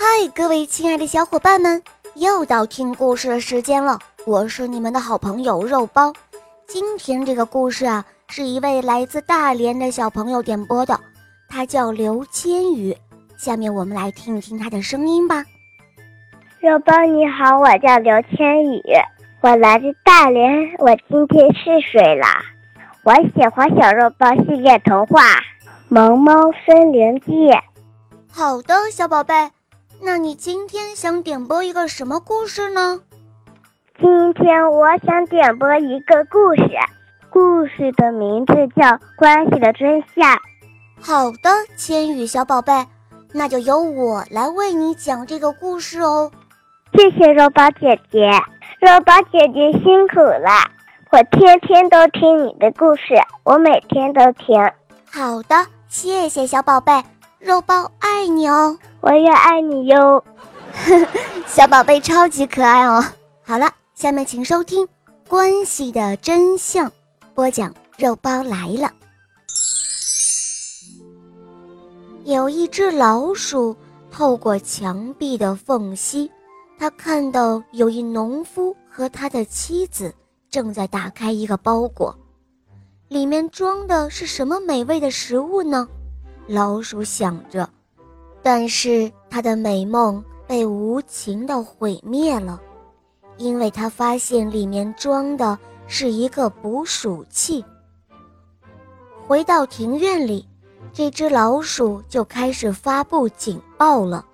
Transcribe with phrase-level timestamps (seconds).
[0.00, 1.82] 嗨，各位亲爱的小伙伴们，
[2.14, 3.98] 又到听故事的时间了。
[4.24, 6.12] 我是你们的好朋友肉包。
[6.68, 11.00] 今天这个故事啊，是一位来自大连的小朋友点播的，
[11.48, 12.96] 他叫刘千羽。
[13.36, 15.44] 下面我们来听一听他的声音吧。
[16.60, 18.80] 肉包你好，我叫刘千羽，
[19.40, 22.26] 我来自大连，我今天四岁了。
[23.02, 25.22] 我喜欢小肉包系列童话
[25.88, 27.32] 《萌猫森林记》。
[28.30, 29.34] 好的，小宝贝。
[30.00, 33.00] 那你今天想点播一个什么故事呢？
[34.00, 36.70] 今天我想点播一个故事，
[37.30, 38.84] 故事的名字叫
[39.16, 40.36] 《关系的真相》。
[41.00, 42.86] 好的，千羽小宝贝，
[43.32, 46.30] 那就由我来为你讲这个故事哦。
[46.94, 48.30] 谢谢肉包姐姐，
[48.80, 50.70] 肉包姐姐辛苦了，
[51.10, 54.56] 我天天都听你的故事，我每天都听。
[55.10, 57.02] 好的，谢谢小宝贝，
[57.40, 58.78] 肉包爱你哦。
[59.00, 60.22] 我也爱你哟，
[61.46, 63.04] 小宝贝超级可爱哦。
[63.42, 64.84] 好了，下面请收听
[65.28, 66.88] 《关系的真相》，
[67.34, 68.92] 播讲肉包来了。
[72.24, 73.74] 有一只老鼠
[74.10, 76.30] 透过墙壁的缝隙，
[76.76, 80.12] 它看到有一农夫和他的妻子
[80.50, 82.14] 正在打开一个包裹，
[83.06, 85.88] 里面装的是什么美味的食物呢？
[86.48, 87.70] 老鼠想着。
[88.42, 92.60] 但是他的美梦被无情的毁灭了，
[93.36, 97.64] 因为他发现里面装的是一个捕鼠器。
[99.26, 100.48] 回到庭院里，
[100.92, 104.24] 这只老鼠就开始发布警报了：“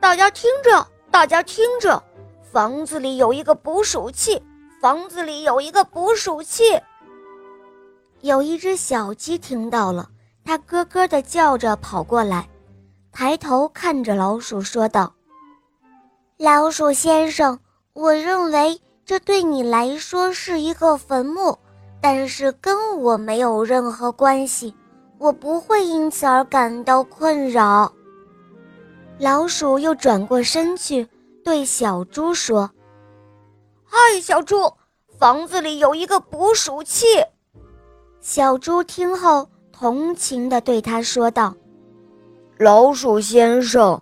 [0.00, 2.02] 大家听着，大家听着，
[2.50, 4.40] 房子里有一个捕鼠器，
[4.80, 6.80] 房子里有一个捕鼠器。”
[8.22, 10.08] 有一只小鸡听到了，
[10.42, 12.48] 它咯咯地叫着跑过来。
[13.18, 15.10] 抬头看着老鼠，说道
[16.36, 17.58] ：“老鼠先生，
[17.94, 21.56] 我认为这对你来说是一个坟墓，
[21.98, 24.74] 但是跟我没有任何关系，
[25.16, 27.90] 我不会因此而感到困扰。”
[29.18, 31.08] 老鼠又转过身去
[31.42, 32.70] 对小猪说
[33.82, 34.70] ：“嗨，小猪，
[35.18, 37.06] 房子里有一个捕鼠器。”
[38.20, 41.54] 小猪听后同情地对他说道。
[42.58, 44.00] 老鼠先生，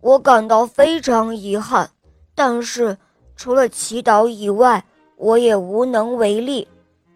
[0.00, 1.88] 我感到非常遗憾，
[2.34, 2.98] 但是
[3.36, 4.84] 除了祈祷以外，
[5.16, 6.66] 我也无能为力。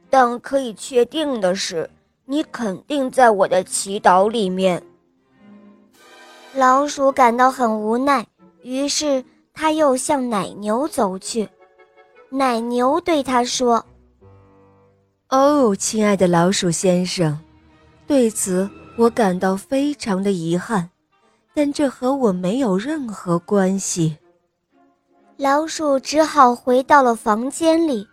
[0.09, 1.91] 但可以确定的是，
[2.25, 4.81] 你肯定在我的祈祷里面。
[6.55, 8.25] 老鼠感到很无奈，
[8.63, 11.49] 于是他又向奶牛走去。
[12.31, 13.85] 奶牛对他说
[15.31, 17.41] ：“哦，亲爱的老鼠先生，
[18.07, 20.89] 对此。”我感到非常的遗憾，
[21.53, 24.17] 但这和我没有任何关系。
[25.37, 28.09] 老鼠只好回到了房间里，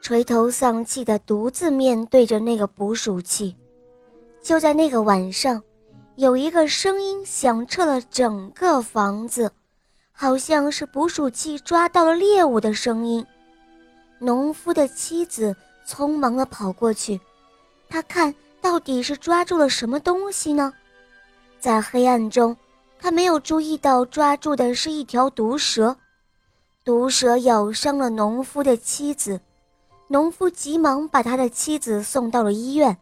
[0.00, 3.54] 垂头丧气地独自面对着那个捕鼠器。
[4.42, 5.62] 就在那个晚上，
[6.16, 9.52] 有一个声音响彻了整个房子，
[10.10, 13.24] 好像是捕鼠器抓到了猎物的声音。
[14.18, 15.54] 农夫的妻子
[15.86, 17.20] 匆忙地跑过去，
[17.88, 18.34] 他看。
[18.60, 20.72] 到底是抓住了什么东西呢？
[21.60, 22.56] 在黑暗中，
[22.98, 25.96] 他没有注意到抓住的是一条毒蛇。
[26.84, 29.40] 毒蛇咬伤了农夫的妻子，
[30.06, 32.96] 农夫急忙把他的妻子送到了医院。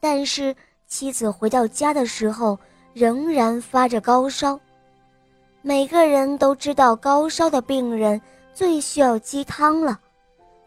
[0.00, 0.54] 但是
[0.86, 2.58] 妻子回到家的时候，
[2.92, 4.58] 仍然发着高烧。
[5.60, 8.20] 每个人都知道高烧的病人
[8.52, 10.00] 最需要鸡汤了，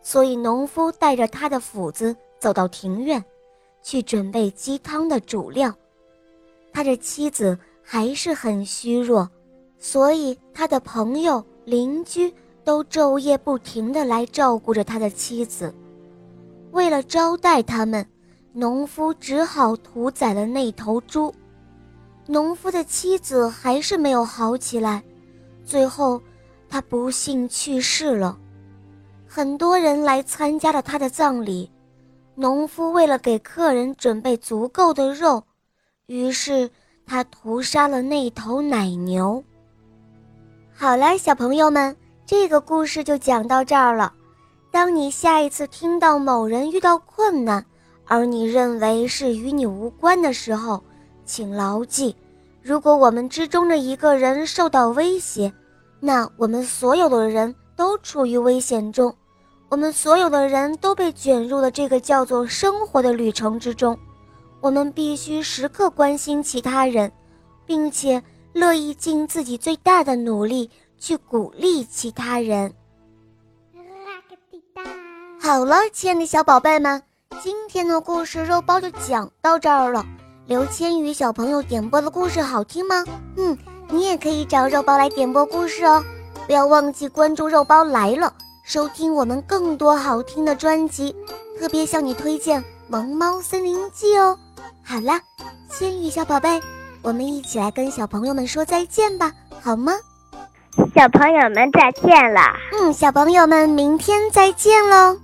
[0.02, 3.24] 所以农夫带着他的斧子走到庭院。
[3.86, 5.72] 去准备鸡汤的主料，
[6.74, 9.30] 他的妻子还是很虚弱，
[9.78, 15.72] 所以他的朋友、邻居都昼夜不停地来照顾着他的妻子。
[16.72, 18.04] 为了招待他们，
[18.54, 21.32] 农夫只好屠宰了那头猪。
[22.26, 25.04] 农夫的妻子还是没有好起来，
[25.64, 26.20] 最后
[26.68, 28.36] 他不幸去世了。
[29.28, 31.70] 很多人来参加了他的葬礼。
[32.38, 35.42] 农夫为了给客人准备足够的肉，
[36.08, 36.70] 于是
[37.06, 39.42] 他屠杀了那头奶牛。
[40.74, 41.96] 好了，小朋友们，
[42.26, 44.14] 这个故事就讲到这儿了。
[44.70, 47.66] 当你下一次听到某人遇到困难，
[48.04, 50.84] 而你认为是与你无关的时候，
[51.24, 52.14] 请牢记：
[52.62, 55.54] 如果我们之中的一个人受到威胁，
[56.02, 59.16] 那我们所有的人都处于危险中。
[59.70, 63.98] 我们所有的人都被卷入了这个叫做生活的旅程之中，
[64.62, 67.12] 我们必须时刻关心其他人，
[67.66, 68.24] 并且
[68.54, 72.74] 乐意尽自己最大的努力去鼓励其他人。
[75.42, 77.02] 好了，亲爱的小宝贝们，
[77.42, 80.06] 今天的故事肉包就讲到这儿了。
[80.48, 83.04] 刘千羽小朋友点播的故事好听吗？
[83.36, 83.58] 嗯，
[83.90, 86.04] 你也可以找肉包来点播故事哦。
[86.46, 88.32] 不要忘记关注肉包来了，
[88.66, 91.16] 收听我们更多好听的专辑，
[91.60, 94.36] 特别向你推荐《萌猫森林记》哦。
[94.84, 95.22] 好啦，
[95.70, 96.60] 千羽小宝贝，
[97.04, 99.32] 我们一起来跟小朋友们说再见吧，
[99.62, 99.94] 好吗？
[100.96, 102.42] 小朋友们再见了。
[102.74, 105.16] 嗯，小朋友们明天再见喽。